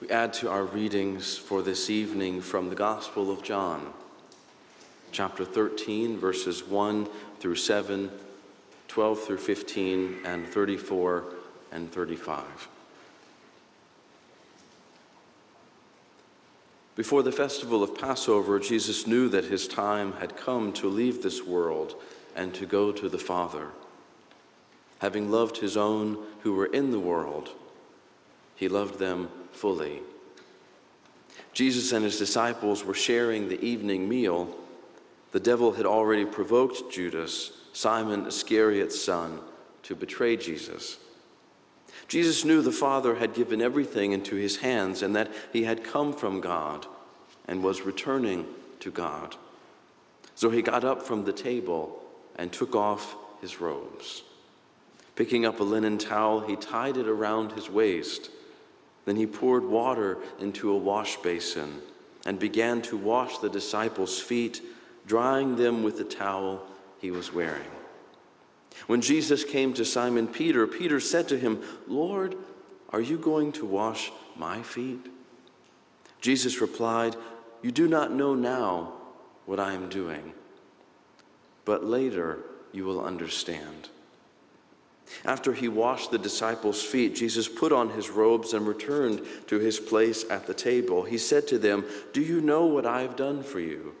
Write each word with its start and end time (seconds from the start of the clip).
We 0.00 0.10
add 0.10 0.32
to 0.34 0.48
our 0.48 0.62
readings 0.62 1.36
for 1.36 1.60
this 1.60 1.90
evening 1.90 2.40
from 2.40 2.68
the 2.68 2.76
Gospel 2.76 3.32
of 3.32 3.42
John, 3.42 3.92
chapter 5.10 5.44
13, 5.44 6.18
verses 6.18 6.62
1 6.62 7.08
through 7.40 7.56
7, 7.56 8.08
12 8.86 9.20
through 9.20 9.38
15, 9.38 10.18
and 10.24 10.46
34 10.46 11.24
and 11.72 11.90
35. 11.90 12.68
Before 16.94 17.24
the 17.24 17.32
festival 17.32 17.82
of 17.82 17.98
Passover, 17.98 18.60
Jesus 18.60 19.04
knew 19.04 19.28
that 19.28 19.46
his 19.46 19.66
time 19.66 20.12
had 20.14 20.36
come 20.36 20.72
to 20.74 20.88
leave 20.88 21.24
this 21.24 21.42
world 21.42 21.96
and 22.36 22.54
to 22.54 22.66
go 22.66 22.92
to 22.92 23.08
the 23.08 23.18
Father. 23.18 23.70
Having 25.00 25.32
loved 25.32 25.56
his 25.56 25.76
own 25.76 26.18
who 26.42 26.52
were 26.52 26.66
in 26.66 26.92
the 26.92 27.00
world, 27.00 27.50
he 28.58 28.68
loved 28.68 28.98
them 28.98 29.28
fully. 29.52 30.00
Jesus 31.52 31.92
and 31.92 32.04
his 32.04 32.18
disciples 32.18 32.84
were 32.84 32.94
sharing 32.94 33.48
the 33.48 33.64
evening 33.64 34.08
meal. 34.08 34.54
The 35.30 35.40
devil 35.40 35.72
had 35.72 35.86
already 35.86 36.24
provoked 36.24 36.92
Judas, 36.92 37.52
Simon 37.72 38.26
Iscariot's 38.26 39.00
son, 39.00 39.40
to 39.84 39.94
betray 39.94 40.36
Jesus. 40.36 40.98
Jesus 42.08 42.44
knew 42.44 42.60
the 42.60 42.72
Father 42.72 43.16
had 43.16 43.32
given 43.32 43.62
everything 43.62 44.12
into 44.12 44.34
his 44.34 44.56
hands 44.56 45.02
and 45.02 45.14
that 45.14 45.30
he 45.52 45.64
had 45.64 45.84
come 45.84 46.12
from 46.12 46.40
God 46.40 46.86
and 47.46 47.62
was 47.62 47.82
returning 47.82 48.44
to 48.80 48.90
God. 48.90 49.36
So 50.34 50.50
he 50.50 50.62
got 50.62 50.84
up 50.84 51.02
from 51.02 51.24
the 51.24 51.32
table 51.32 52.02
and 52.34 52.52
took 52.52 52.74
off 52.74 53.16
his 53.40 53.60
robes. 53.60 54.22
Picking 55.14 55.44
up 55.46 55.60
a 55.60 55.64
linen 55.64 55.98
towel, 55.98 56.40
he 56.40 56.56
tied 56.56 56.96
it 56.96 57.08
around 57.08 57.52
his 57.52 57.70
waist. 57.70 58.30
Then 59.08 59.16
he 59.16 59.26
poured 59.26 59.64
water 59.64 60.18
into 60.38 60.70
a 60.70 60.76
wash 60.76 61.16
basin 61.16 61.80
and 62.26 62.38
began 62.38 62.82
to 62.82 62.96
wash 62.98 63.38
the 63.38 63.48
disciples' 63.48 64.20
feet, 64.20 64.60
drying 65.06 65.56
them 65.56 65.82
with 65.82 65.96
the 65.96 66.04
towel 66.04 66.66
he 67.00 67.10
was 67.10 67.32
wearing. 67.32 67.70
When 68.86 69.00
Jesus 69.00 69.44
came 69.44 69.72
to 69.72 69.84
Simon 69.86 70.28
Peter, 70.28 70.66
Peter 70.66 71.00
said 71.00 71.26
to 71.28 71.38
him, 71.38 71.62
Lord, 71.86 72.36
are 72.90 73.00
you 73.00 73.16
going 73.16 73.52
to 73.52 73.64
wash 73.64 74.12
my 74.36 74.60
feet? 74.60 75.06
Jesus 76.20 76.60
replied, 76.60 77.16
You 77.62 77.72
do 77.72 77.88
not 77.88 78.12
know 78.12 78.34
now 78.34 78.92
what 79.46 79.58
I 79.58 79.72
am 79.72 79.88
doing, 79.88 80.34
but 81.64 81.82
later 81.82 82.40
you 82.72 82.84
will 82.84 83.02
understand. 83.02 83.88
After 85.24 85.52
he 85.52 85.68
washed 85.68 86.10
the 86.10 86.18
disciples' 86.18 86.82
feet, 86.82 87.14
Jesus 87.14 87.48
put 87.48 87.72
on 87.72 87.90
his 87.90 88.10
robes 88.10 88.52
and 88.52 88.66
returned 88.66 89.22
to 89.46 89.58
his 89.58 89.80
place 89.80 90.24
at 90.30 90.46
the 90.46 90.54
table. 90.54 91.04
He 91.04 91.18
said 91.18 91.46
to 91.48 91.58
them, 91.58 91.84
Do 92.12 92.20
you 92.20 92.40
know 92.40 92.66
what 92.66 92.86
I 92.86 93.02
have 93.02 93.16
done 93.16 93.42
for 93.42 93.60
you? 93.60 93.94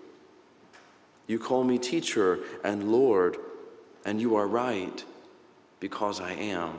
You 1.26 1.38
call 1.38 1.64
me 1.64 1.78
teacher 1.78 2.40
and 2.64 2.90
Lord 2.90 3.36
and 4.04 4.20
you 4.20 4.36
are 4.36 4.46
right, 4.46 5.04
because 5.80 6.20
I 6.20 6.32
am. 6.32 6.78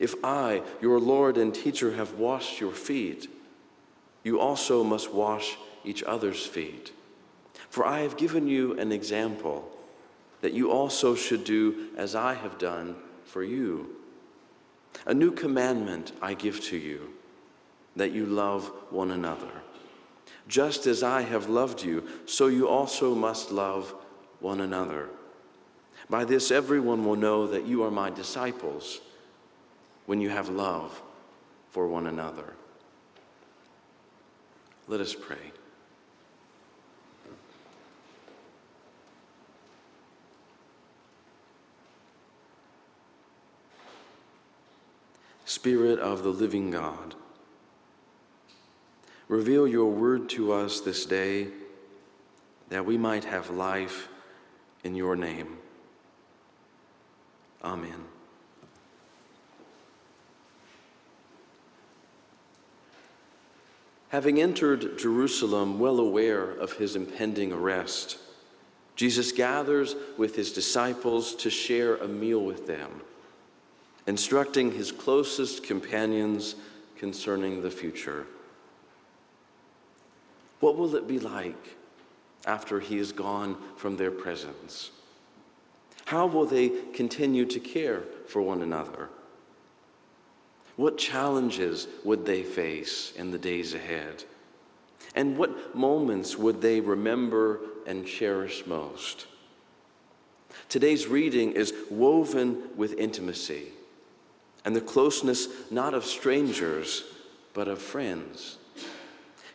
If 0.00 0.14
I, 0.24 0.62
your 0.80 0.98
Lord 0.98 1.36
and 1.36 1.54
teacher, 1.54 1.94
have 1.94 2.14
washed 2.14 2.60
your 2.60 2.72
feet, 2.72 3.30
you 4.24 4.40
also 4.40 4.82
must 4.82 5.12
wash 5.12 5.56
each 5.84 6.02
other's 6.02 6.44
feet. 6.44 6.92
For 7.70 7.86
I 7.86 8.00
have 8.00 8.16
given 8.16 8.48
you 8.48 8.78
an 8.78 8.90
example 8.90 9.70
that 10.40 10.52
you 10.52 10.70
also 10.70 11.14
should 11.14 11.44
do 11.44 11.88
as 11.96 12.14
I 12.14 12.34
have 12.34 12.58
done 12.58 12.96
for 13.28 13.42
you. 13.42 13.94
A 15.06 15.14
new 15.14 15.30
commandment 15.30 16.12
I 16.20 16.34
give 16.34 16.60
to 16.64 16.76
you, 16.76 17.12
that 17.94 18.12
you 18.12 18.26
love 18.26 18.72
one 18.90 19.10
another. 19.10 19.50
Just 20.48 20.86
as 20.86 21.02
I 21.02 21.22
have 21.22 21.48
loved 21.48 21.82
you, 21.82 22.08
so 22.26 22.46
you 22.46 22.68
also 22.68 23.14
must 23.14 23.52
love 23.52 23.94
one 24.40 24.60
another. 24.60 25.10
By 26.08 26.24
this, 26.24 26.50
everyone 26.50 27.04
will 27.04 27.16
know 27.16 27.46
that 27.46 27.66
you 27.66 27.82
are 27.84 27.90
my 27.90 28.08
disciples 28.08 29.00
when 30.06 30.20
you 30.20 30.30
have 30.30 30.48
love 30.48 31.02
for 31.70 31.86
one 31.86 32.06
another. 32.06 32.54
Let 34.86 35.00
us 35.00 35.14
pray. 35.14 35.52
Spirit 45.48 45.98
of 45.98 46.22
the 46.22 46.28
living 46.28 46.70
God, 46.70 47.14
reveal 49.28 49.66
your 49.66 49.90
word 49.90 50.28
to 50.28 50.52
us 50.52 50.78
this 50.82 51.06
day 51.06 51.48
that 52.68 52.84
we 52.84 52.98
might 52.98 53.24
have 53.24 53.48
life 53.48 54.08
in 54.84 54.94
your 54.94 55.16
name. 55.16 55.56
Amen. 57.64 58.04
Having 64.10 64.42
entered 64.42 64.98
Jerusalem 64.98 65.78
well 65.78 65.98
aware 65.98 66.50
of 66.50 66.74
his 66.74 66.94
impending 66.94 67.54
arrest, 67.54 68.18
Jesus 68.96 69.32
gathers 69.32 69.96
with 70.18 70.36
his 70.36 70.52
disciples 70.52 71.34
to 71.36 71.48
share 71.48 71.96
a 71.96 72.06
meal 72.06 72.44
with 72.44 72.66
them, 72.66 73.00
instructing 74.08 74.72
his 74.72 74.90
closest 74.90 75.62
companions 75.62 76.54
concerning 76.96 77.60
the 77.60 77.70
future. 77.70 78.26
What 80.60 80.78
will 80.78 80.96
it 80.96 81.06
be 81.06 81.20
like 81.20 81.76
after 82.46 82.80
he 82.80 82.96
is 82.96 83.12
gone 83.12 83.58
from 83.76 83.98
their 83.98 84.10
presence? 84.10 84.90
How 86.06 86.26
will 86.26 86.46
they 86.46 86.70
continue 86.94 87.44
to 87.44 87.60
care 87.60 88.00
for 88.26 88.40
one 88.40 88.62
another? 88.62 89.10
What 90.76 90.96
challenges 90.96 91.86
would 92.02 92.24
they 92.24 92.42
face 92.44 93.12
in 93.14 93.30
the 93.30 93.38
days 93.38 93.74
ahead? 93.74 94.24
And 95.14 95.36
what 95.36 95.76
moments 95.76 96.34
would 96.38 96.62
they 96.62 96.80
remember 96.80 97.60
and 97.86 98.06
cherish 98.06 98.66
most? 98.66 99.26
Today's 100.70 101.06
reading 101.06 101.52
is 101.52 101.74
woven 101.90 102.70
with 102.74 102.94
intimacy 102.94 103.72
and 104.68 104.76
the 104.76 104.82
closeness 104.82 105.48
not 105.70 105.94
of 105.94 106.04
strangers, 106.04 107.02
but 107.54 107.68
of 107.68 107.80
friends 107.80 108.58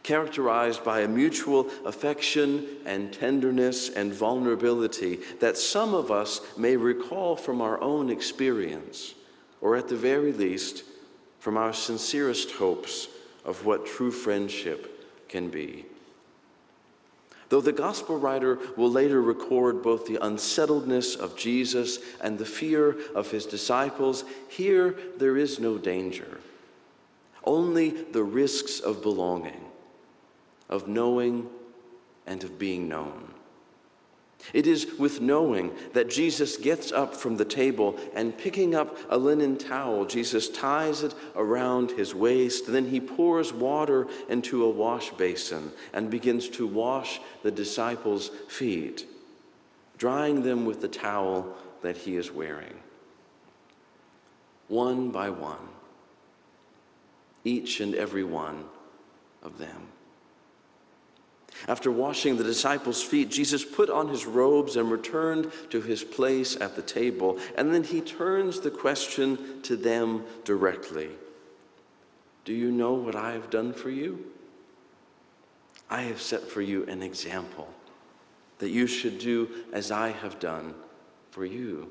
characterized 0.01 0.84
by 0.84 1.01
a 1.01 1.07
mutual 1.07 1.69
affection 1.85 2.66
and 2.84 3.13
tenderness 3.13 3.90
and 3.90 4.12
vulnerability 4.12 5.19
that 5.40 5.56
some 5.56 5.94
of 5.94 6.09
us 6.09 6.41
may 6.57 6.75
recall 6.75 7.35
from 7.35 7.62
our 7.62 7.79
own 7.79 8.09
experience, 8.09 9.13
or 9.62 9.75
at 9.75 9.88
the 9.88 9.96
very 9.96 10.34
least, 10.34 10.84
from 11.40 11.57
our 11.57 11.72
sincerest 11.72 12.51
hopes 12.53 13.07
of 13.45 13.66
what 13.66 13.85
true 13.85 14.12
friendship 14.12 15.30
can 15.30 15.47
be. 15.47 15.85
Though 17.53 17.62
the 17.62 17.72
gospel 17.72 18.18
writer 18.18 18.58
will 18.75 18.90
later 18.90 19.22
record 19.22 19.84
both 19.84 20.08
the 20.08 20.18
unsettledness 20.25 21.16
of 21.16 21.38
Jesus 21.38 22.00
and 22.19 22.40
the 22.40 22.47
fear 22.47 22.97
of 23.14 23.30
his 23.30 23.46
disciples, 23.46 24.24
here 24.50 24.96
there 25.18 25.38
is 25.38 25.59
no 25.59 25.78
danger, 25.78 26.40
only 27.44 27.92
the 27.92 28.24
risks 28.24 28.80
of 28.80 29.03
belonging 29.03 29.62
of 30.68 30.88
knowing 30.88 31.47
and 32.25 32.44
of 32.44 32.58
being 32.58 32.90
known. 32.90 33.33
It 34.52 34.68
is 34.68 35.00
with 35.00 35.22
knowing 35.22 35.72
that 35.94 36.09
Jesus 36.09 36.58
gets 36.58 36.92
up 36.92 37.16
from 37.16 37.38
the 37.38 37.46
table 37.46 37.98
and 38.14 38.38
picking 38.38 38.76
up 38.76 38.98
a 39.09 39.18
linen 39.18 39.58
towel, 39.58 40.06
Jesus 40.06 40.50
ties 40.50 41.02
it 41.04 41.16
around 41.36 41.92
his 41.92 42.14
waist. 42.14 42.68
Then 42.68 42.90
he 42.90 43.00
pours 43.00 43.54
water 43.54 44.07
into 44.28 44.66
a 44.66 44.69
wash 44.69 45.12
basin 45.12 45.72
and 45.94 46.10
begins 46.10 46.50
to 46.50 46.68
wash 46.68 47.22
the 47.42 47.51
disciples' 47.51 48.30
feet, 48.50 49.06
drying 49.98 50.44
them 50.44 50.66
with 50.66 50.81
the 50.81 50.90
towel 50.90 51.56
that 51.81 51.98
he 51.98 52.18
is 52.18 52.31
wearing. 52.31 52.75
One 54.68 55.10
by 55.10 55.30
one, 55.30 55.69
each 57.45 57.80
and 57.80 57.95
every 57.95 58.24
one 58.24 58.66
of 59.42 59.57
them. 59.57 59.88
After 61.68 61.92
washing 61.92 62.38
the 62.38 62.44
disciples' 62.44 63.04
feet, 63.04 63.30
Jesus 63.30 63.64
put 63.64 63.90
on 63.90 64.10
his 64.10 64.26
robes 64.26 64.76
and 64.76 64.92
returned 64.92 65.52
to 65.70 65.82
his 65.82 66.04
place 66.04 66.56
at 66.60 66.76
the 66.76 66.82
table. 66.82 67.40
And 67.56 67.74
then 67.74 67.84
he 67.84 68.02
turns 68.02 68.60
the 68.60 68.72
question 68.72 69.62
to 69.64 69.76
them 69.76 70.26
directly 70.44 71.10
Do 72.46 72.54
you 72.54 72.72
know 72.72 72.94
what 72.94 73.16
I 73.16 73.32
have 73.32 73.50
done 73.50 73.74
for 73.74 73.90
you? 73.90 74.26
I 75.90 76.02
have 76.04 76.22
set 76.22 76.44
for 76.44 76.62
you 76.62 76.86
an 76.86 77.04
example 77.04 77.70
that 78.60 78.70
you 78.70 78.88
should 78.88 79.20
do 79.20 79.50
as 79.74 79.92
I 79.92 80.10
have 80.10 80.40
done 80.40 80.74
for 81.32 81.46
you. 81.46 81.90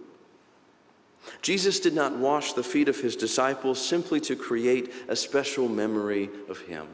Jesus 1.40 1.80
did 1.80 1.94
not 1.94 2.16
wash 2.16 2.52
the 2.52 2.64
feet 2.64 2.88
of 2.88 3.00
his 3.00 3.14
disciples 3.14 3.84
simply 3.84 4.20
to 4.22 4.36
create 4.36 4.92
a 5.08 5.16
special 5.16 5.68
memory 5.68 6.30
of 6.48 6.60
him, 6.62 6.88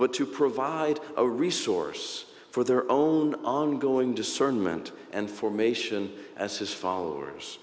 but 0.00 0.14
to 0.14 0.24
provide 0.24 0.98
a 1.14 1.28
resource 1.28 2.24
for 2.50 2.64
their 2.64 2.90
own 2.90 3.34
ongoing 3.44 4.14
discernment 4.14 4.92
and 5.12 5.28
formation 5.28 6.10
as 6.38 6.56
his 6.56 6.72
followers. 6.72 7.58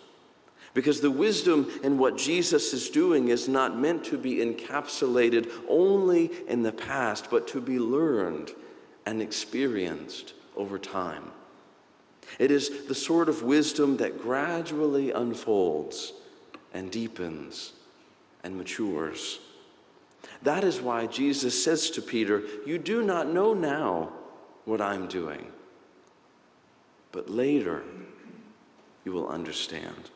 Because 0.76 1.02
the 1.02 1.10
wisdom 1.10 1.68
in 1.82 1.98
what 1.98 2.16
Jesus 2.16 2.74
is 2.74 2.92
doing 2.92 3.30
is 3.30 3.48
not 3.48 3.80
meant 3.80 4.04
to 4.06 4.20
be 4.20 4.36
encapsulated 4.36 5.50
only 5.68 6.30
in 6.48 6.62
the 6.62 6.72
past, 6.72 7.32
but 7.32 7.48
to 7.48 7.60
be 7.60 7.80
learned 7.80 8.52
and 9.04 9.20
experienced 9.20 10.36
over 10.56 10.78
time. 10.78 11.32
It 12.38 12.52
is 12.52 12.86
the 12.86 12.94
sort 12.94 13.30
of 13.30 13.42
wisdom 13.42 13.98
that 13.98 14.22
gradually 14.22 15.12
unfolds 15.12 16.14
and 16.72 16.92
deepens 16.92 17.74
and 18.44 18.56
matures. 18.56 19.40
That 20.44 20.64
is 20.64 20.82
why 20.82 21.08
Jesus 21.08 21.64
says 21.64 21.90
to 21.92 22.02
Peter, 22.02 22.44
You 22.66 22.78
do 22.78 23.04
not 23.04 23.28
know 23.28 23.54
now 23.54 24.12
what 24.66 24.82
I'm 24.82 25.08
doing, 25.08 25.52
but 27.12 27.30
later 27.30 27.84
you 29.06 29.12
will 29.12 29.28
understand. 29.28 30.12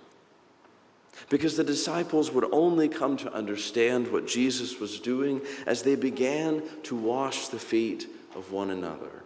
Because 1.29 1.55
the 1.55 1.63
disciples 1.63 2.31
would 2.31 2.45
only 2.51 2.89
come 2.89 3.15
to 3.17 3.33
understand 3.33 4.11
what 4.11 4.27
Jesus 4.27 4.79
was 4.79 4.99
doing 4.99 5.41
as 5.65 5.83
they 5.83 5.95
began 5.95 6.63
to 6.83 6.95
wash 6.95 7.47
the 7.47 7.59
feet 7.59 8.07
of 8.35 8.51
one 8.51 8.69
another. 8.69 9.23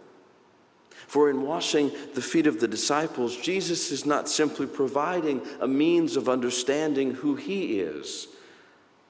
For 1.06 1.30
in 1.30 1.42
washing 1.42 1.92
the 2.14 2.22
feet 2.22 2.46
of 2.46 2.60
the 2.60 2.68
disciples, 2.68 3.36
Jesus 3.36 3.92
is 3.92 4.04
not 4.04 4.28
simply 4.28 4.66
providing 4.66 5.40
a 5.60 5.68
means 5.68 6.16
of 6.16 6.28
understanding 6.28 7.14
who 7.14 7.36
he 7.36 7.80
is, 7.80 8.28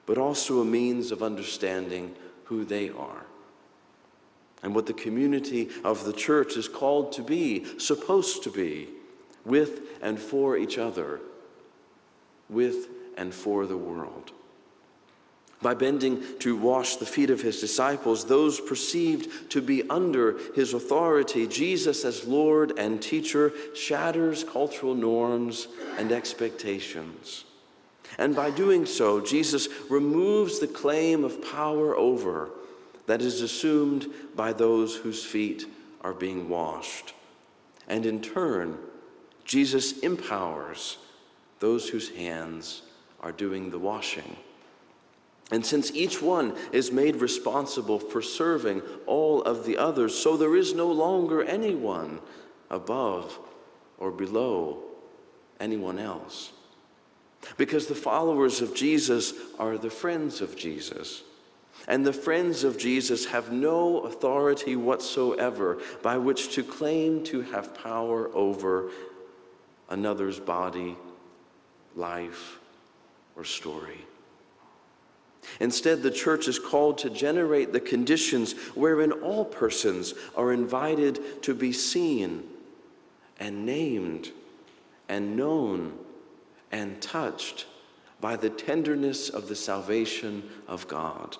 but 0.07 0.17
also 0.17 0.61
a 0.61 0.65
means 0.65 1.11
of 1.11 1.21
understanding 1.21 2.15
who 2.45 2.65
they 2.65 2.89
are 2.89 3.27
and 4.63 4.73
what 4.73 4.87
the 4.87 4.93
community 4.93 5.69
of 5.83 6.05
the 6.05 6.13
church 6.13 6.57
is 6.57 6.67
called 6.67 7.11
to 7.11 7.21
be, 7.21 7.63
supposed 7.77 8.41
to 8.41 8.49
be, 8.49 8.87
with 9.45 9.81
and 10.01 10.19
for 10.19 10.57
each 10.57 10.79
other, 10.79 11.19
with 12.49 12.87
and 13.15 13.33
for 13.33 13.67
the 13.67 13.77
world. 13.77 14.31
By 15.61 15.73
bending 15.73 16.23
to 16.39 16.55
wash 16.55 16.95
the 16.95 17.05
feet 17.05 17.29
of 17.29 17.41
his 17.41 17.59
disciples, 17.59 18.25
those 18.25 18.59
perceived 18.59 19.51
to 19.51 19.61
be 19.61 19.87
under 19.89 20.37
his 20.55 20.73
authority, 20.73 21.47
Jesus, 21.47 22.05
as 22.05 22.27
Lord 22.27 22.77
and 22.77 23.01
teacher, 23.01 23.53
shatters 23.75 24.43
cultural 24.43 24.95
norms 24.95 25.67
and 25.97 26.11
expectations. 26.11 27.43
And 28.17 28.35
by 28.35 28.51
doing 28.51 28.85
so, 28.85 29.21
Jesus 29.21 29.67
removes 29.89 30.59
the 30.59 30.67
claim 30.67 31.23
of 31.23 31.43
power 31.43 31.95
over 31.95 32.49
that 33.05 33.21
is 33.21 33.41
assumed 33.41 34.07
by 34.35 34.53
those 34.53 34.95
whose 34.97 35.23
feet 35.23 35.65
are 36.01 36.13
being 36.13 36.49
washed. 36.49 37.13
And 37.87 38.05
in 38.05 38.21
turn, 38.21 38.77
Jesus 39.45 39.99
empowers 39.99 40.97
those 41.59 41.89
whose 41.89 42.09
hands 42.09 42.83
are 43.21 43.31
doing 43.31 43.71
the 43.71 43.79
washing. 43.79 44.35
And 45.51 45.65
since 45.65 45.91
each 45.91 46.21
one 46.21 46.55
is 46.73 46.91
made 46.91 47.17
responsible 47.17 47.99
for 47.99 48.21
serving 48.21 48.81
all 49.05 49.41
of 49.43 49.65
the 49.65 49.77
others, 49.77 50.13
so 50.13 50.35
there 50.35 50.57
is 50.57 50.73
no 50.73 50.91
longer 50.91 51.41
anyone 51.41 52.19
above 52.69 53.39
or 53.97 54.11
below 54.11 54.83
anyone 55.59 55.97
else. 55.97 56.51
Because 57.57 57.87
the 57.87 57.95
followers 57.95 58.61
of 58.61 58.75
Jesus 58.75 59.33
are 59.57 59.77
the 59.77 59.89
friends 59.89 60.41
of 60.41 60.55
Jesus. 60.55 61.23
And 61.87 62.05
the 62.05 62.13
friends 62.13 62.63
of 62.63 62.77
Jesus 62.77 63.27
have 63.27 63.51
no 63.51 63.99
authority 63.99 64.75
whatsoever 64.75 65.79
by 66.01 66.17
which 66.17 66.53
to 66.55 66.63
claim 66.63 67.23
to 67.25 67.41
have 67.43 67.73
power 67.81 68.29
over 68.33 68.89
another's 69.89 70.39
body, 70.39 70.97
life, 71.95 72.59
or 73.35 73.45
story. 73.45 74.05
Instead, 75.61 76.03
the 76.03 76.11
church 76.11 76.49
is 76.49 76.59
called 76.59 76.97
to 76.97 77.09
generate 77.09 77.71
the 77.71 77.79
conditions 77.79 78.53
wherein 78.75 79.11
all 79.11 79.45
persons 79.45 80.13
are 80.35 80.51
invited 80.51 81.41
to 81.43 81.53
be 81.53 81.71
seen 81.71 82.43
and 83.39 83.65
named 83.65 84.31
and 85.07 85.37
known 85.37 85.97
touched 87.01 87.65
by 88.19 88.35
the 88.35 88.49
tenderness 88.49 89.29
of 89.29 89.47
the 89.47 89.55
salvation 89.55 90.43
of 90.67 90.87
God. 90.87 91.37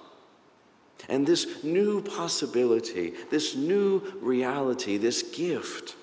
And 1.09 1.25
this 1.25 1.63
new 1.63 2.01
possibility, 2.01 3.13
this 3.30 3.56
new 3.56 4.01
reality, 4.21 4.98
this 4.98 5.24
gift, 5.24 5.95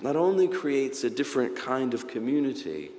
not 0.00 0.16
only 0.16 0.48
creates 0.48 1.04
a 1.04 1.10
different 1.10 1.56
kind 1.56 1.94
of 1.94 2.08
community, 2.08 2.90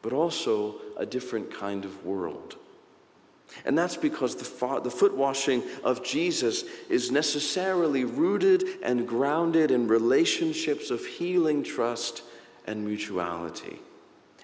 but 0.00 0.12
also 0.12 0.76
a 0.96 1.06
different 1.06 1.52
kind 1.52 1.84
of 1.84 2.04
world. 2.04 2.56
And 3.64 3.76
that's 3.76 3.96
because 3.96 4.36
the, 4.36 4.44
fa- 4.44 4.80
the 4.82 4.90
foot 4.90 5.14
washing 5.14 5.62
of 5.84 6.02
Jesus 6.02 6.64
is 6.88 7.10
necessarily 7.10 8.04
rooted 8.04 8.64
and 8.82 9.06
grounded 9.06 9.70
in 9.70 9.86
relationships 9.86 10.90
of 10.90 11.04
healing 11.04 11.62
trust 11.62 12.22
and 12.66 12.84
mutuality. 12.84 13.80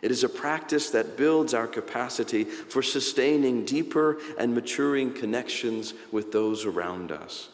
It 0.01 0.11
is 0.11 0.23
a 0.25 0.29
practice 0.29 0.91
that 0.91 1.17
builds 1.17 1.55
our 1.55 1.67
capacity 1.67 2.45
for 2.45 2.83
sustaining 2.83 3.65
deeper 3.65 4.19
and 4.39 4.55
maturing 4.55 5.13
connections 5.13 5.95
with 6.13 6.33
those 6.33 6.65
around 6.65 7.11
us. 7.11 7.49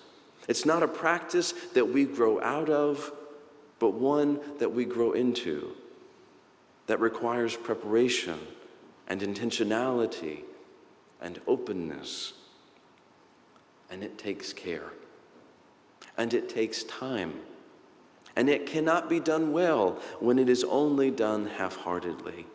It's 0.47 0.67
not 0.67 0.83
a 0.83 0.89
practice 0.89 1.53
that 1.73 1.89
we 1.89 2.05
grow 2.05 2.41
out 2.43 2.69
of, 2.69 3.13
but 3.79 3.95
one 3.95 4.41
that 4.59 4.73
we 4.73 4.85
grow 4.85 5.13
into, 5.13 5.73
that 6.87 7.01
requires 7.01 7.57
preparation 7.57 8.39
and 9.09 9.23
intentionality 9.23 10.41
and 11.21 11.41
openness. 11.47 12.35
And 13.91 14.03
it 14.05 14.19
takes 14.19 14.53
care. 14.53 14.93
And 16.19 16.35
it 16.35 16.49
takes 16.49 16.85
time. 16.85 17.41
And 18.37 18.49
it 18.49 18.67
cannot 18.67 19.09
be 19.09 19.21
done 19.21 19.53
well 19.53 20.01
when 20.19 20.39
it 20.39 20.49
is 20.49 20.65
only 20.65 21.11
done 21.11 21.47
half 21.47 21.77
heartedly. 21.77 22.47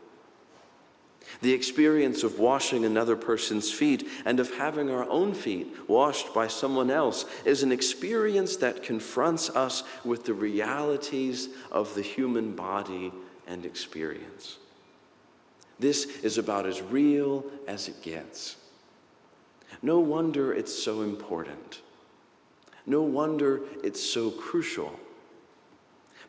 The 1.42 1.54
experience 1.54 2.24
of 2.24 2.40
washing 2.40 2.84
another 2.84 3.16
person's 3.16 3.72
feet 3.72 4.08
and 4.26 4.40
of 4.40 4.56
having 4.56 4.90
our 4.90 5.08
own 5.10 5.34
feet 5.34 5.74
washed 5.88 6.34
by 6.34 6.48
someone 6.48 6.90
else 6.90 7.26
is 7.45 7.64
an 7.64 7.71
experience 7.71 8.57
that 8.57 8.83
confronts 8.83 9.50
us 9.52 9.83
with 10.04 10.26
the 10.26 10.33
realities 10.33 11.50
of 11.71 11.94
the 11.95 12.02
human 12.02 12.56
body 12.56 13.12
and 13.48 13.66
experience. 13.66 14.57
This 15.80 16.06
is 16.24 16.38
about 16.38 16.66
as 16.66 16.81
real 16.81 17.45
as 17.68 17.88
it 17.88 18.02
gets. 18.02 18.57
No 19.81 20.00
wonder 20.00 20.54
it's 20.54 20.83
so 20.83 21.02
important. 21.02 21.81
No 22.86 23.02
wonder 23.02 23.62
it's 23.83 24.04
so 24.04 24.30
crucial. 24.31 25.00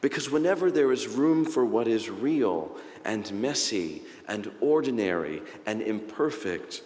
Because 0.00 0.30
whenever 0.30 0.70
there 0.70 0.92
is 0.92 1.08
room 1.08 1.44
for 1.44 1.64
what 1.64 1.86
is 1.86 2.08
real 2.08 2.76
and 3.04 3.30
messy 3.32 4.02
and 4.26 4.50
ordinary 4.60 5.42
and 5.66 5.82
imperfect, 5.82 6.82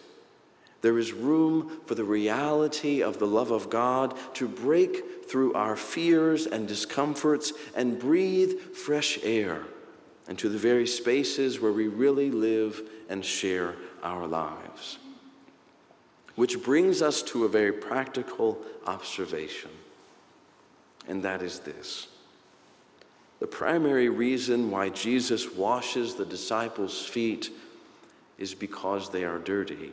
there 0.81 0.99
is 0.99 1.13
room 1.13 1.81
for 1.87 1.95
the 1.95 2.05
reality 2.05 3.03
of 3.03 3.19
the 3.19 3.27
love 3.27 3.51
of 3.51 3.71
God 3.71 4.15
to 4.35 4.49
break 4.49 5.25
through 5.27 5.55
our 5.55 5.77
fears 5.77 6.47
and 6.47 6.69
discomforts 6.69 7.53
and 7.75 7.99
breathe 7.99 8.61
fresh 8.75 9.19
air 9.23 9.63
into 10.29 10.49
the 10.49 10.59
very 10.59 10.87
spaces 10.87 11.61
where 11.61 11.73
we 11.73 11.87
really 11.89 12.31
live 12.31 12.83
and 13.09 13.25
share 13.25 13.77
our 14.03 14.27
lives. 14.27 14.99
Which 16.35 16.63
brings 16.63 17.01
us 17.01 17.23
to 17.23 17.45
a 17.45 17.49
very 17.49 17.73
practical 17.73 18.59
observation, 18.87 19.71
and 21.07 21.23
that 21.23 21.43
is 21.43 21.61
this. 21.61 22.09
The 23.45 23.49
primary 23.49 24.09
reason 24.09 24.71
why 24.71 24.89
Jesus 24.89 25.53
washes 25.53 26.15
the 26.15 26.25
disciples' 26.25 27.05
feet 27.05 27.51
is 28.39 28.55
because 28.55 29.11
they 29.11 29.23
are 29.23 29.39
dirty. 29.39 29.93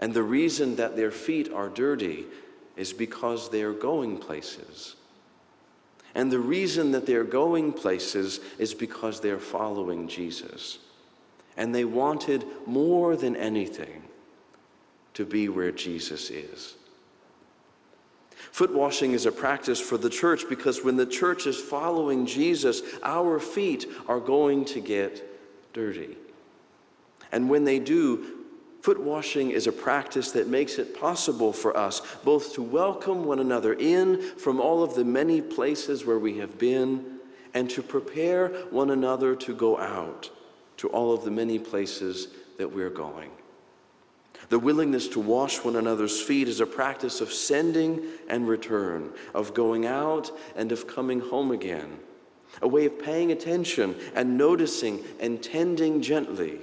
And 0.00 0.12
the 0.12 0.24
reason 0.24 0.74
that 0.74 0.96
their 0.96 1.12
feet 1.12 1.48
are 1.52 1.68
dirty 1.68 2.26
is 2.76 2.92
because 2.92 3.50
they 3.50 3.62
are 3.62 3.72
going 3.72 4.18
places. 4.18 4.96
And 6.16 6.32
the 6.32 6.40
reason 6.40 6.90
that 6.90 7.06
they're 7.06 7.22
going 7.22 7.72
places 7.72 8.40
is 8.58 8.74
because 8.74 9.20
they're 9.20 9.38
following 9.38 10.08
Jesus. 10.08 10.78
And 11.56 11.72
they 11.72 11.84
wanted 11.84 12.44
more 12.66 13.14
than 13.14 13.36
anything 13.36 14.02
to 15.14 15.24
be 15.24 15.48
where 15.48 15.70
Jesus 15.70 16.30
is. 16.30 16.74
Foot 18.52 18.74
washing 18.74 19.12
is 19.12 19.26
a 19.26 19.32
practice 19.32 19.80
for 19.80 19.96
the 19.96 20.10
church 20.10 20.48
because 20.48 20.82
when 20.82 20.96
the 20.96 21.06
church 21.06 21.46
is 21.46 21.58
following 21.58 22.26
Jesus, 22.26 22.82
our 23.02 23.38
feet 23.38 23.86
are 24.08 24.20
going 24.20 24.64
to 24.66 24.80
get 24.80 25.72
dirty. 25.72 26.16
And 27.32 27.48
when 27.48 27.64
they 27.64 27.78
do, 27.78 28.38
foot 28.82 29.00
washing 29.00 29.50
is 29.50 29.66
a 29.66 29.72
practice 29.72 30.32
that 30.32 30.48
makes 30.48 30.78
it 30.78 30.98
possible 30.98 31.52
for 31.52 31.76
us 31.76 32.02
both 32.24 32.54
to 32.54 32.62
welcome 32.62 33.24
one 33.24 33.38
another 33.38 33.74
in 33.74 34.20
from 34.36 34.60
all 34.60 34.82
of 34.82 34.94
the 34.94 35.04
many 35.04 35.40
places 35.40 36.04
where 36.04 36.18
we 36.18 36.38
have 36.38 36.58
been 36.58 37.18
and 37.54 37.70
to 37.70 37.82
prepare 37.82 38.48
one 38.70 38.90
another 38.90 39.36
to 39.36 39.54
go 39.54 39.78
out 39.78 40.30
to 40.76 40.88
all 40.88 41.12
of 41.12 41.24
the 41.24 41.30
many 41.30 41.58
places 41.58 42.28
that 42.58 42.72
we're 42.72 42.90
going. 42.90 43.30
The 44.50 44.58
willingness 44.58 45.06
to 45.10 45.20
wash 45.20 45.64
one 45.64 45.76
another's 45.76 46.20
feet 46.20 46.48
is 46.48 46.60
a 46.60 46.66
practice 46.66 47.20
of 47.20 47.32
sending 47.32 48.02
and 48.28 48.48
return, 48.48 49.12
of 49.32 49.54
going 49.54 49.86
out 49.86 50.32
and 50.56 50.72
of 50.72 50.88
coming 50.88 51.20
home 51.20 51.52
again, 51.52 52.00
a 52.60 52.66
way 52.66 52.84
of 52.86 52.98
paying 52.98 53.30
attention 53.30 53.94
and 54.12 54.36
noticing 54.36 55.04
and 55.20 55.40
tending 55.40 56.02
gently 56.02 56.58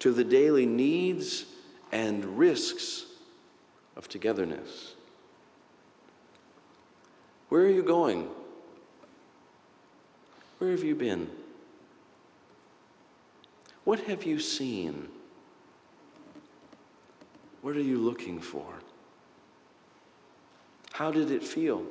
to 0.00 0.12
the 0.12 0.24
daily 0.24 0.66
needs 0.66 1.46
and 1.92 2.36
risks 2.36 3.06
of 3.96 4.08
togetherness. 4.08 4.94
Where 7.48 7.62
are 7.62 7.70
you 7.70 7.84
going? 7.84 8.28
Where 10.58 10.72
have 10.72 10.82
you 10.82 10.96
been? 10.96 11.30
What 13.84 14.00
have 14.00 14.24
you 14.24 14.40
seen? 14.40 15.08
What 17.62 17.76
are 17.76 17.82
you 17.82 17.98
looking 17.98 18.40
for? 18.40 18.66
How 20.92 21.10
did 21.10 21.30
it 21.30 21.42
feel? 21.42 21.84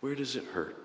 Where 0.00 0.14
does 0.14 0.36
it 0.36 0.44
hurt? 0.44 0.76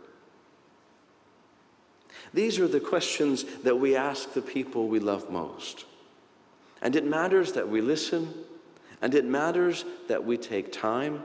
These 2.34 2.60
are 2.60 2.68
the 2.68 2.80
questions 2.80 3.44
that 3.64 3.80
we 3.80 3.96
ask 3.96 4.34
the 4.34 4.42
people 4.42 4.88
we 4.88 5.00
love 5.00 5.30
most. 5.30 5.86
And 6.82 6.96
it 6.96 7.06
matters 7.06 7.54
that 7.54 7.68
we 7.70 7.82
listen, 7.82 8.34
and 9.02 9.14
it 9.16 9.26
matters 9.26 9.86
that 10.08 10.26
we 10.26 10.38
take 10.38 10.72
time, 10.72 11.24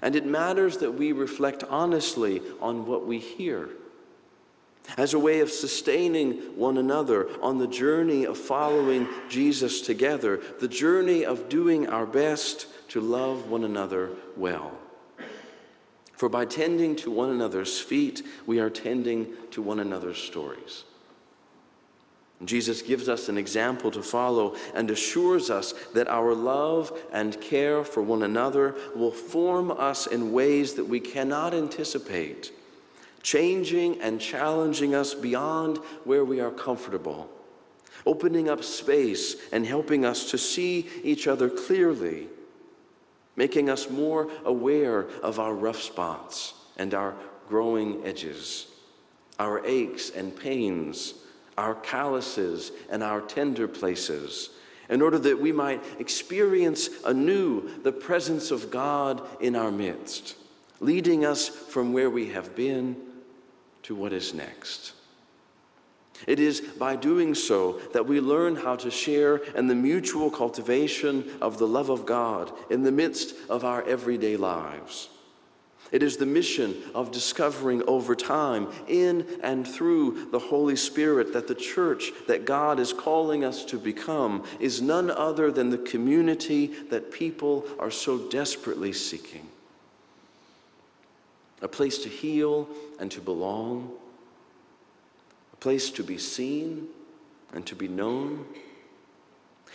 and 0.00 0.14
it 0.14 0.24
matters 0.24 0.78
that 0.78 0.92
we 0.92 1.12
reflect 1.12 1.64
honestly 1.64 2.40
on 2.60 2.86
what 2.86 3.06
we 3.06 3.18
hear 3.18 3.70
as 4.96 5.14
a 5.14 5.18
way 5.18 5.40
of 5.40 5.50
sustaining 5.50 6.34
one 6.56 6.78
another 6.78 7.28
on 7.42 7.58
the 7.58 7.66
journey 7.66 8.24
of 8.24 8.36
following 8.36 9.06
Jesus 9.28 9.80
together, 9.80 10.40
the 10.58 10.68
journey 10.68 11.24
of 11.24 11.48
doing 11.48 11.88
our 11.88 12.06
best 12.06 12.66
to 12.88 13.00
love 13.00 13.48
one 13.48 13.64
another 13.64 14.10
well. 14.36 14.72
For 16.12 16.28
by 16.28 16.44
tending 16.44 16.96
to 16.96 17.10
one 17.10 17.30
another's 17.30 17.80
feet, 17.80 18.22
we 18.46 18.58
are 18.60 18.68
tending 18.68 19.32
to 19.52 19.62
one 19.62 19.80
another's 19.80 20.18
stories. 20.18 20.84
Jesus 22.44 22.80
gives 22.80 23.08
us 23.08 23.28
an 23.28 23.36
example 23.36 23.90
to 23.90 24.02
follow 24.02 24.56
and 24.74 24.90
assures 24.90 25.50
us 25.50 25.72
that 25.94 26.08
our 26.08 26.34
love 26.34 26.98
and 27.12 27.38
care 27.40 27.84
for 27.84 28.02
one 28.02 28.22
another 28.22 28.74
will 28.94 29.10
form 29.10 29.70
us 29.70 30.06
in 30.06 30.32
ways 30.32 30.74
that 30.74 30.86
we 30.86 31.00
cannot 31.00 31.52
anticipate 31.52 32.52
changing 33.22 34.00
and 34.00 34.20
challenging 34.20 34.94
us 34.94 35.14
beyond 35.14 35.78
where 36.04 36.24
we 36.24 36.40
are 36.40 36.50
comfortable, 36.50 37.30
opening 38.06 38.48
up 38.48 38.64
space 38.64 39.36
and 39.52 39.66
helping 39.66 40.04
us 40.04 40.30
to 40.30 40.38
see 40.38 40.88
each 41.02 41.26
other 41.26 41.48
clearly, 41.48 42.28
making 43.36 43.68
us 43.68 43.90
more 43.90 44.30
aware 44.44 45.02
of 45.22 45.38
our 45.38 45.54
rough 45.54 45.80
spots 45.80 46.54
and 46.76 46.94
our 46.94 47.14
growing 47.48 48.04
edges, 48.06 48.66
our 49.38 49.64
aches 49.66 50.10
and 50.10 50.34
pains, 50.36 51.14
our 51.58 51.74
calluses 51.74 52.72
and 52.88 53.02
our 53.02 53.20
tender 53.20 53.68
places. 53.68 54.50
In 54.88 55.02
order 55.02 55.18
that 55.18 55.40
we 55.40 55.52
might 55.52 55.84
experience 56.00 56.88
anew 57.04 57.70
the 57.82 57.92
presence 57.92 58.50
of 58.50 58.72
God 58.72 59.22
in 59.40 59.54
our 59.54 59.70
midst, 59.70 60.36
leading 60.80 61.24
us 61.24 61.48
from 61.48 61.92
where 61.92 62.10
we 62.10 62.30
have 62.30 62.56
been 62.56 62.96
to 63.82 63.94
what 63.94 64.12
is 64.12 64.34
next. 64.34 64.92
It 66.26 66.38
is 66.38 66.60
by 66.60 66.96
doing 66.96 67.34
so 67.34 67.80
that 67.92 68.06
we 68.06 68.20
learn 68.20 68.56
how 68.56 68.76
to 68.76 68.90
share 68.90 69.36
in 69.36 69.68
the 69.68 69.74
mutual 69.74 70.30
cultivation 70.30 71.30
of 71.40 71.58
the 71.58 71.66
love 71.66 71.88
of 71.88 72.04
God 72.04 72.52
in 72.68 72.82
the 72.82 72.92
midst 72.92 73.34
of 73.48 73.64
our 73.64 73.82
everyday 73.84 74.36
lives. 74.36 75.08
It 75.92 76.02
is 76.04 76.18
the 76.18 76.26
mission 76.26 76.76
of 76.94 77.10
discovering 77.10 77.82
over 77.88 78.14
time, 78.14 78.68
in 78.86 79.26
and 79.42 79.66
through 79.66 80.30
the 80.30 80.38
Holy 80.38 80.76
Spirit, 80.76 81.32
that 81.32 81.48
the 81.48 81.54
church 81.54 82.12
that 82.28 82.44
God 82.44 82.78
is 82.78 82.92
calling 82.92 83.44
us 83.44 83.64
to 83.64 83.78
become 83.78 84.44
is 84.60 84.80
none 84.80 85.10
other 85.10 85.50
than 85.50 85.70
the 85.70 85.78
community 85.78 86.68
that 86.90 87.10
people 87.10 87.66
are 87.80 87.90
so 87.90 88.18
desperately 88.28 88.92
seeking 88.92 89.48
a 91.62 91.68
place 91.68 91.98
to 91.98 92.08
heal 92.08 92.68
and 92.98 93.10
to 93.10 93.20
belong, 93.20 93.92
a 95.52 95.56
place 95.56 95.90
to 95.90 96.02
be 96.02 96.18
seen 96.18 96.88
and 97.52 97.66
to 97.66 97.74
be 97.74 97.88
known, 97.88 98.46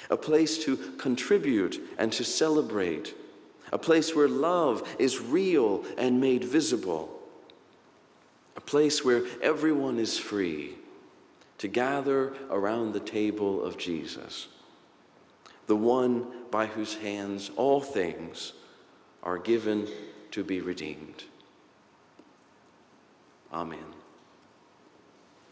a 0.10 0.18
place 0.18 0.64
to 0.64 0.78
contribute 0.98 1.80
and 1.98 2.12
to 2.14 2.24
celebrate, 2.24 3.16
a 3.72 3.78
place 3.78 4.16
where 4.16 4.28
love 4.28 4.88
is 5.00 5.20
real 5.20 5.84
and 5.98 6.22
made 6.22 6.44
visible, 6.44 7.10
a 8.56 8.62
place 8.62 9.04
where 9.04 9.24
everyone 9.42 10.00
is 10.00 10.18
free 10.18 10.76
to 11.58 11.68
gather 11.68 12.34
around 12.50 12.94
the 12.94 13.00
table 13.00 13.64
of 13.64 13.78
Jesus, 13.78 14.48
the 15.68 15.76
one 15.76 16.28
by 16.52 16.66
whose 16.66 16.96
hands 16.96 17.52
all 17.56 17.82
things 17.82 18.54
are 19.24 19.38
given 19.38 19.88
to 20.32 20.44
be 20.44 20.62
redeemed. 20.62 21.24
Amen. 23.56 23.95